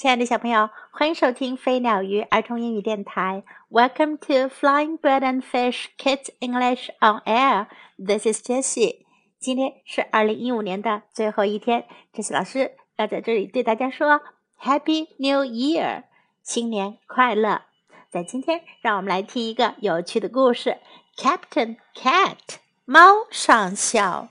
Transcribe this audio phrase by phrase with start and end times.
[0.00, 3.42] 亲爱的小朋友，欢迎收听飞鸟鱼儿童英语电台。
[3.68, 7.66] Welcome to Flying Bird and Fish Kids English on Air.
[7.98, 9.06] This is Jessie.
[9.40, 11.84] 今天是二零一五年的最后一天
[12.14, 14.20] ，Jessie 老师要在这里对大家说
[14.60, 16.04] Happy New Year，
[16.44, 17.62] 新年快乐。
[18.08, 20.78] 在今天，让我们来听一个有趣的故事
[21.16, 22.36] ：Captain Cat，
[22.84, 24.28] 猫上校。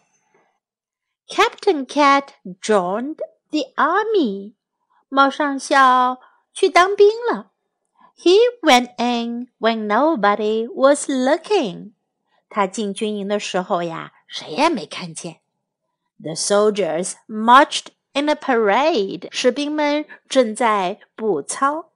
[1.27, 2.27] Captain Cat
[2.61, 3.17] joined
[3.49, 4.53] the army.
[5.08, 6.20] 猫上校
[6.52, 7.52] 去当兵了。
[8.16, 11.92] He went in when nobody was looking.
[12.48, 15.40] 他进军营的时候呀，谁也没看见。
[16.20, 19.28] The soldiers marched in a parade.
[19.32, 21.92] 士兵们正在步操。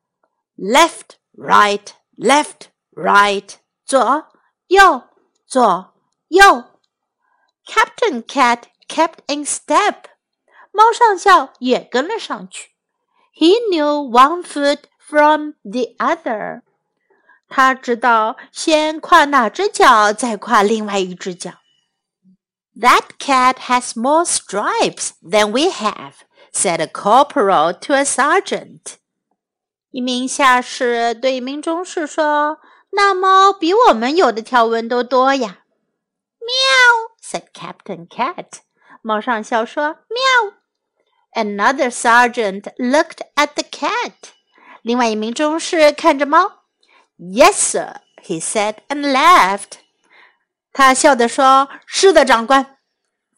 [0.57, 3.57] Left, right, left, right.
[3.85, 4.27] 左
[4.69, 5.03] 右
[5.47, 5.95] 左
[6.29, 6.65] 右。
[7.67, 10.05] Captain Cat kept in step.
[10.73, 12.70] 猫上校也跟了上去。
[13.33, 16.63] he knew one foot from the other.
[17.49, 21.53] 他知道先跨哪只脚，再跨另外一只脚。
[22.79, 26.15] That cat has more stripes than we have,
[26.53, 28.97] said a corporal to a sergeant.
[29.91, 32.61] 一名下士对一名中士说：“
[32.91, 35.61] 那猫比我们有的条纹都多呀。”
[36.41, 36.51] 喵，
[37.23, 38.59] said Captain Cat。
[39.01, 40.57] 猫上校说：“喵。”
[41.33, 44.13] Another sergeant looked at the cat.
[44.83, 46.65] 另外一名中士看着猫。
[47.19, 49.79] Yes, sir, he said and laughed.
[50.73, 52.79] 他笑着说：“是的，长官。”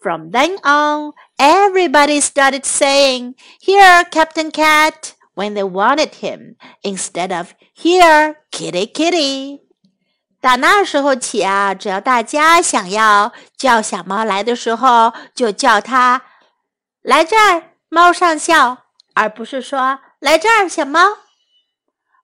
[0.00, 7.48] From then on, everybody started saying, "Here, Captain Cat," when they wanted him, instead of
[7.76, 9.62] "Here, Kitty, Kitty."
[10.40, 16.22] 打那时候起啊，只要大家想要叫小猫来的时候，就叫它
[17.02, 17.64] 来这儿。
[17.92, 21.18] 猫上校，而不是说来这儿，小猫。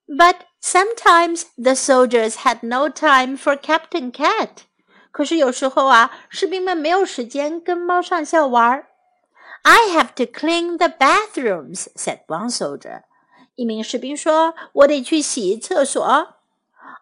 [0.06, 4.50] But sometimes the soldiers had no time for Captain Cat。
[5.10, 8.86] 可是有时候啊，士兵们没有时间跟猫上校玩。
[9.62, 13.02] I have to clean the bathrooms," said one soldier.
[13.54, 16.34] 一名士兵说：“我得去洗厕所。”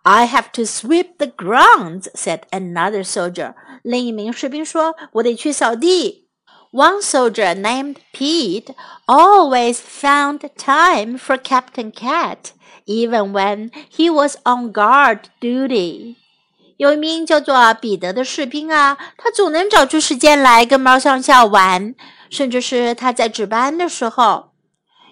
[0.05, 3.55] I have to sweep the grounds," said another soldier.
[3.83, 6.26] 另一名士兵说：“我得去扫地。””
[6.75, 8.75] One soldier named Pete
[9.07, 12.53] always found time for Captain Cat,
[12.87, 16.17] even when he was on guard duty.
[16.79, 21.95] 有一名叫做彼得的士兵啊，他总能找出时间来跟猫上校玩，
[22.31, 24.53] 甚至是他在值班的时候。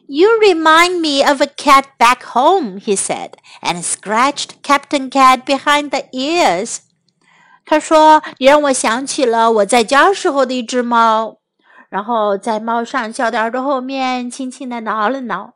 [0.06, 5.90] You remind me of a cat back home, he said, and scratched Captain Cat behind
[5.90, 6.78] the ears.
[7.66, 11.36] 他说：“你让我想起了我在家时候的一只猫。”
[11.94, 15.54] ”然后在猫上校的耳朵后面轻轻地挠了挠。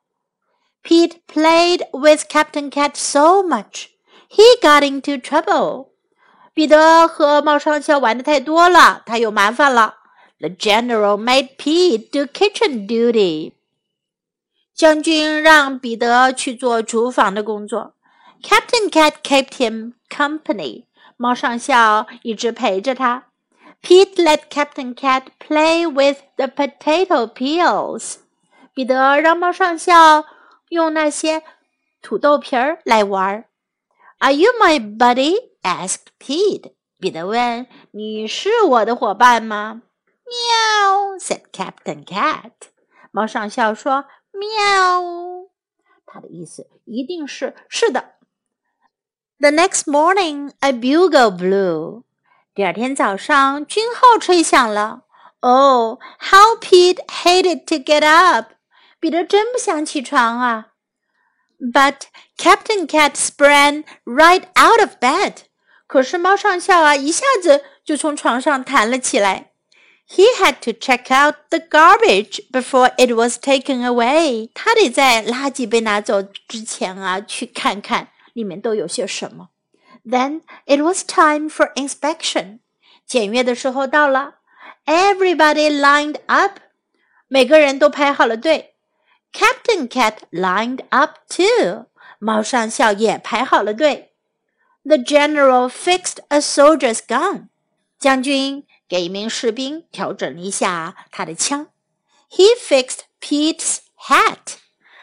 [0.83, 3.87] Pete played with Captain Cat so much,
[4.29, 5.89] he got into trouble.
[6.53, 9.97] 彼得和猫上校玩的太多了，他有麻烦了。
[10.39, 13.53] The general made Pete do kitchen duty.
[14.75, 17.95] 将军让彼得去做厨房的工作。
[18.43, 20.85] Captain Cat kept him company.
[21.17, 23.28] 猫上校一直陪着他。
[23.83, 28.17] Pete let Captain Cat play with the potato peels.
[28.73, 30.25] 彼得让猫上校
[30.71, 31.43] 用那些
[32.01, 33.45] 土豆皮儿来玩。
[34.19, 35.51] Are you my buddy?
[35.63, 36.73] asked Pete.
[36.99, 39.83] 彼得问：“你是我的伙伴吗？”
[40.25, 42.53] 喵，said Captain Cat.
[43.11, 45.51] 猫上校说：“喵。”
[46.07, 48.15] 他的意思一定是是的。
[49.39, 52.05] The next morning, a bugle blew.
[52.59, 55.03] 第二天早上，军号吹响了。
[55.41, 58.53] Oh, how Pete hated to get up!
[59.01, 60.69] 彼得真不想起床啊。
[61.59, 62.03] But
[62.37, 65.45] Captain Cat sprang right out of bed.
[65.87, 69.53] 可是猫上校啊，一下子就从床上弹了起来。
[70.09, 74.51] He had to check out the garbage before it was taken away.
[74.55, 79.49] 他得在垃圾被拿走之前啊，去看看里面都有些什么。
[80.05, 82.61] then it was time for inspection.
[83.07, 84.37] 检阅的时候到了。
[84.87, 86.59] Everybody lined up.
[87.29, 88.75] 每个人都排好了队。
[89.33, 91.87] Captain Cat lined up too.
[92.19, 94.13] 猫上校也排好了队。
[94.85, 97.49] The general fixed a soldier's gun.
[97.99, 101.69] 将军给一名士兵调整了一下他的枪。
[102.31, 104.59] He fixed Pete's hat.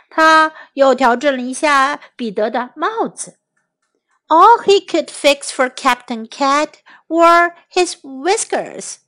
[0.10, 3.40] 他又调整了一下彼得的帽子。
[4.32, 9.00] all he could fix for Captain Cat were his whiskers.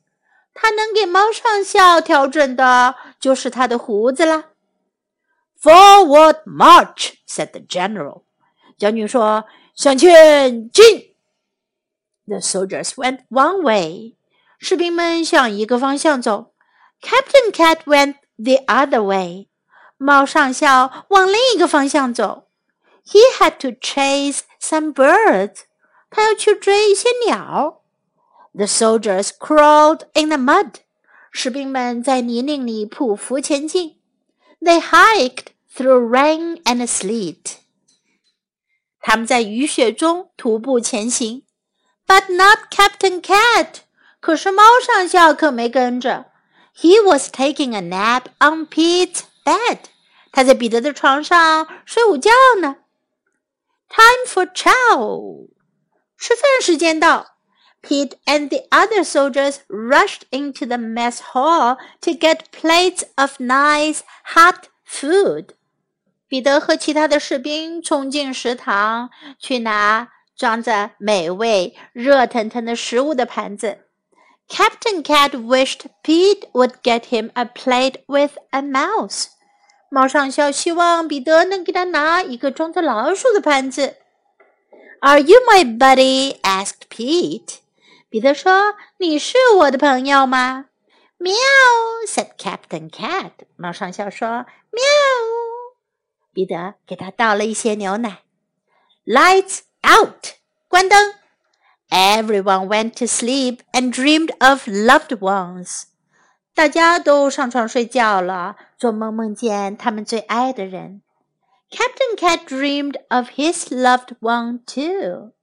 [0.53, 4.50] 他能给猫上校调整的就是他的胡子啦。
[5.59, 8.24] Forward march, said the general.
[8.77, 9.45] 将军说：“
[9.75, 11.15] 向前进。”
[12.27, 14.18] The soldiers went one way.
[14.59, 16.53] 士兵们向一个方向走。
[17.01, 19.47] Captain Cat went the other way.
[19.97, 22.46] 猫上校往另一个方向走。
[23.07, 25.62] He had to chase some birds.
[26.09, 27.81] 他要去追一些鸟。
[28.53, 30.75] The soldiers crawled in the mud.
[31.31, 33.97] 士兵们在泥泞里匍匐前进。
[34.62, 37.57] They hiked through rain and sleet.
[39.00, 41.44] 他们在雨雪中徒步前行。
[42.07, 43.81] But not Captain Cat.
[44.19, 46.27] 可是猫上校可没跟着。
[46.75, 49.80] He was taking a nap on Pete's bed.
[50.31, 52.30] 他在彼得的床上睡午觉
[52.62, 52.77] 呢。
[53.89, 55.50] Time for chow.
[56.18, 57.27] 吃饭时间到。
[57.81, 64.00] Pete and the other soldiers rushed into the mess hall to get plates of nice
[64.33, 65.50] hot food.
[66.30, 73.89] 彼得和其他的士兵冲进食堂，去拿装着美味、热腾腾的食物的盘子。
[74.47, 79.25] Captain Cat wished Pete would get him a plate with a mouse。
[79.89, 83.97] 猫上校希望彼得能给他拿一个装着老鼠的盘子。
[85.01, 86.39] Are you my buddy?
[86.41, 87.57] asked Pete。
[88.09, 90.65] 彼得说：“你是我的朋友吗？”
[91.19, 93.31] Meow said Captain Cat。
[93.56, 94.83] 猫上校说：“喵。”
[96.33, 98.19] 彼得给他倒了一些牛奶。
[99.06, 100.35] Lights out，
[100.68, 101.13] 关灯。
[101.89, 105.83] Everyone went to sleep and dreamed of loved ones。
[106.58, 111.02] 大家都上床睡觉了，做梦梦见他们最爱的人。
[111.70, 115.34] Captain Cat dreamed of his loved one too。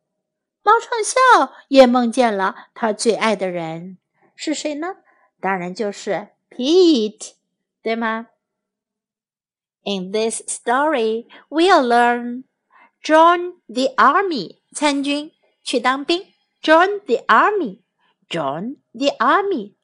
[0.61, 3.97] 猫上校也梦见了他最爱的人，
[4.35, 4.97] 是谁呢？
[5.39, 7.35] 当然就是 Pete，
[7.81, 8.27] 对吗
[9.85, 12.43] ？In this story, we'll learn
[13.01, 15.31] join the army，参军
[15.63, 16.25] 去当兵。
[16.61, 17.79] Join the army,
[18.27, 19.75] join the army.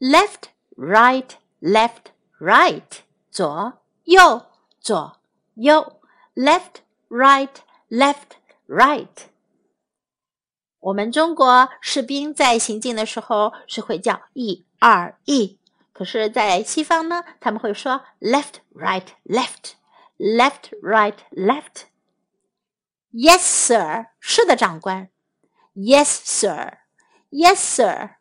[0.00, 1.29] Left right
[1.61, 2.83] left right
[3.29, 4.45] 左右
[4.79, 5.17] 左
[5.55, 5.99] 右
[6.35, 7.49] left right
[7.89, 8.37] left
[8.67, 9.07] right
[10.79, 15.59] 我们中国士兵在行进的时候是会叫一二一，
[15.91, 19.73] 可是，在西方呢，他们会说 left right left
[20.17, 24.05] left right left。Yes, sir.
[24.21, 25.09] 是的，长官。
[25.75, 26.77] Yes, sir.
[27.29, 28.11] Yes, sir.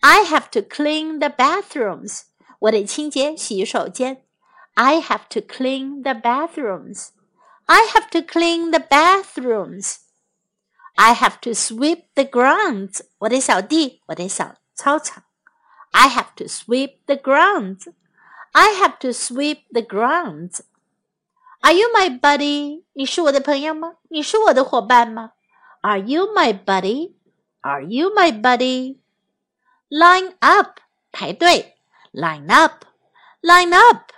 [0.00, 2.22] I have to clean the bathrooms.
[2.58, 4.24] 我得清洁洗手间。
[4.74, 7.08] I have to clean the bathrooms.
[7.66, 9.96] I have to clean the bathrooms.
[10.96, 13.00] I have to sweep the grounds.
[13.18, 15.24] 我得扫地，我得扫操场。
[15.92, 17.92] I have to sweep the grounds.
[18.52, 20.60] I have to sweep the grounds.
[21.60, 22.84] Are you my buddy？
[22.92, 23.94] 你是我的朋友吗？
[24.10, 25.32] 你是我的伙伴吗？
[25.80, 27.14] Are you my buddy?
[27.62, 28.97] Are you my buddy?
[29.88, 30.80] Line up，
[31.12, 31.78] 排队。
[32.12, 32.84] Line up,
[33.42, 34.12] line up.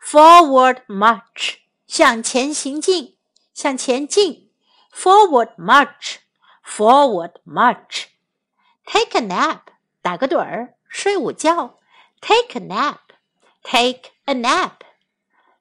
[0.00, 1.56] Forward march，
[1.86, 3.18] 向前行进，
[3.52, 4.50] 向前进。
[4.90, 6.16] Forward march,
[6.64, 8.06] forward march.
[8.86, 9.60] Take a nap，
[10.00, 11.78] 打个盹儿，睡午觉。
[12.20, 13.00] Take a nap,
[13.62, 14.80] take a nap.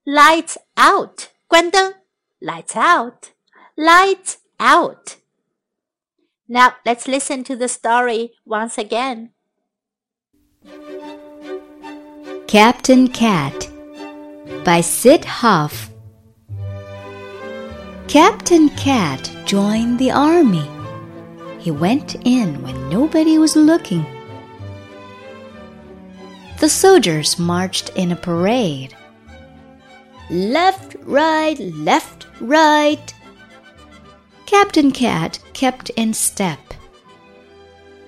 [0.06, 1.96] Lights out，关灯。
[2.40, 3.32] Lights out,
[3.76, 5.18] lights out.
[6.51, 9.33] Now let's listen to the story once again.
[12.47, 13.69] Captain Cat
[14.65, 15.91] by Syd Hoff.
[18.07, 20.67] Captain Cat joined the army.
[21.59, 24.07] He went in when nobody was looking.
[26.61, 28.97] The soldiers marched in a parade.
[30.31, 33.13] Left, right, left, right.
[34.47, 36.61] Captain Cat kept in step.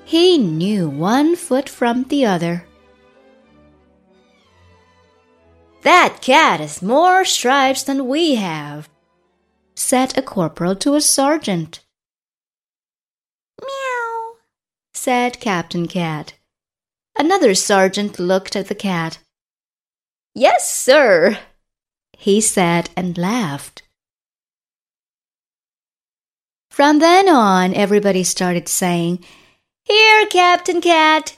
[0.05, 2.65] He knew one foot from the other.
[5.83, 8.89] That cat has more stripes than we have,
[9.75, 11.81] said a corporal to a sergeant.
[13.61, 14.35] Meow,
[14.95, 16.35] said Captain Cat.
[17.19, 19.19] Another sergeant looked at the cat.
[20.37, 21.37] Yes, sir,
[22.17, 23.83] he said and laughed.
[26.71, 29.25] From then on, everybody started saying,
[29.85, 31.37] Here, Captain Cat,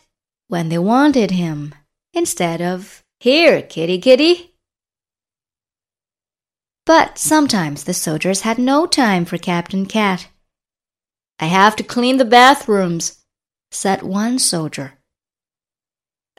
[0.48, 1.74] when they wanted him,
[2.12, 4.54] instead of, Here, Kitty Kitty.
[6.84, 10.28] But sometimes the soldiers had no time for Captain Cat.
[11.38, 13.24] I have to clean the bathrooms,
[13.70, 14.98] said one soldier.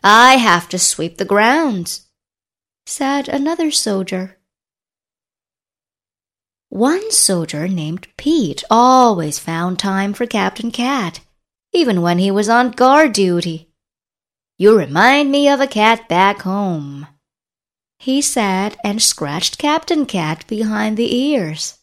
[0.04, 2.10] I have to sweep the grounds,
[2.86, 4.38] said another soldier.
[6.74, 11.20] One soldier named Pete always found time for Captain Cat,
[11.72, 13.70] even when he was on guard duty.
[14.58, 17.06] You remind me of a cat back home,
[18.00, 21.78] he said and scratched Captain Cat behind the ears.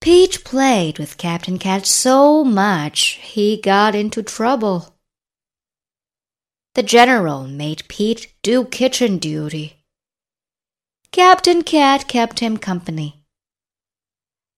[0.00, 4.96] Pete played with Captain Cat so much he got into trouble.
[6.74, 9.77] The general made Pete do kitchen duty.
[11.12, 13.24] Captain Cat kept him company.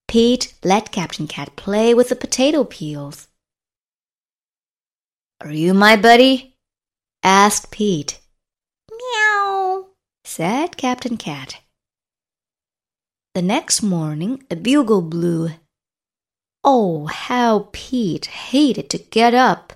[0.09, 3.29] Pete let Captain Cat play with the potato peels.
[5.41, 6.57] Are you my buddy?
[7.23, 8.21] asked Pete.
[8.91, 9.87] Meow,
[10.25, 11.61] said Captain Cat.
[13.35, 15.51] The next morning, a bugle blew.
[16.65, 19.73] Oh, how Pete hated to get up!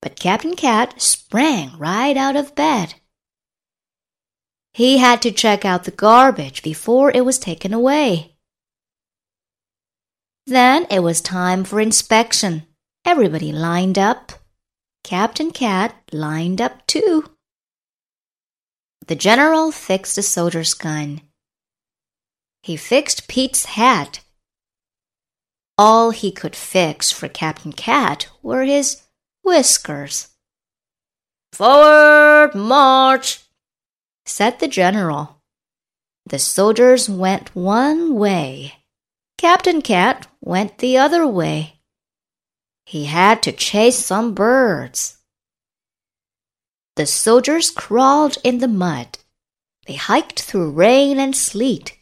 [0.00, 2.94] But Captain Cat sprang right out of bed.
[4.74, 8.36] He had to check out the garbage before it was taken away.
[10.46, 12.66] Then it was time for inspection.
[13.04, 14.32] Everybody lined up.
[15.04, 17.24] Captain Cat lined up too.
[19.06, 21.20] The general fixed the soldier's gun.
[22.62, 24.20] He fixed Pete's hat.
[25.76, 29.02] All he could fix for Captain Cat were his
[29.42, 30.28] whiskers.
[31.52, 33.40] Forward march,
[34.24, 35.40] said the general.
[36.26, 38.74] The soldiers went one way.
[39.38, 41.80] Captain Cat went the other way.
[42.86, 45.18] He had to chase some birds.
[46.96, 49.18] The soldiers crawled in the mud.
[49.86, 51.98] They hiked through rain and sleet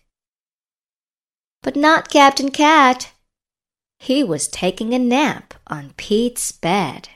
[1.63, 3.13] but not Captain Cat.
[3.99, 7.09] He was taking a nap on Pete's bed.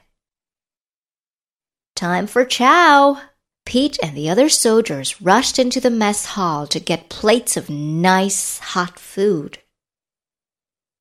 [1.96, 3.20] Time for chow!
[3.66, 8.59] Pete and the other soldiers rushed into the mess hall to get plates of nice
[8.59, 9.59] hot food.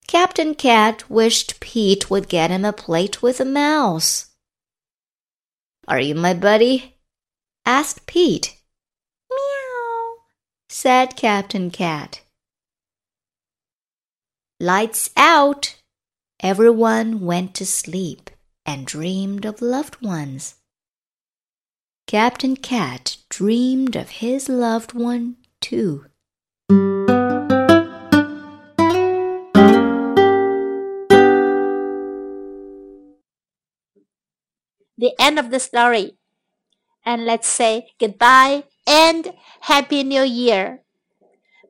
[0.08, 4.32] Captain Cat wished Pete would get him a plate with a mouse.
[5.88, 6.96] Are you my buddy?
[7.66, 8.58] asked Pete.
[9.30, 10.16] Meow,
[10.70, 12.22] said Captain Cat.
[14.60, 15.76] Lights out!
[16.42, 18.30] Everyone went to sleep
[18.66, 20.56] and dreamed of loved ones.
[22.07, 26.07] Captain Cat dreamed of his loved one too.
[34.97, 36.17] The end of the story.
[37.05, 40.83] And let's say goodbye and Happy New Year.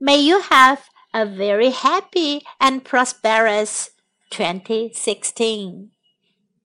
[0.00, 3.90] May you have a very happy and prosperous
[4.30, 5.90] 2016.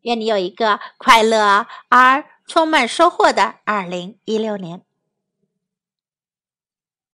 [0.03, 4.88] 愿你有一个快乐而 充满收获的二零一六年。